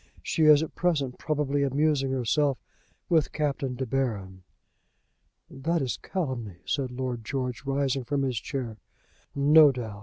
She 0.23 0.45
is 0.45 0.63
at 0.63 0.73
present 0.73 1.19
probably 1.19 1.61
amusing 1.61 2.09
herself 2.11 2.57
with 3.07 3.31
Captain 3.31 3.75
De 3.75 3.85
Baron." 3.85 4.41
"That 5.47 5.83
is 5.83 5.97
calumny," 5.97 6.63
said 6.65 6.89
Lord 6.89 7.23
George, 7.23 7.63
rising 7.67 8.03
from 8.05 8.23
his 8.23 8.39
chair. 8.39 8.77
"No 9.35 9.71
doubt. 9.71 9.99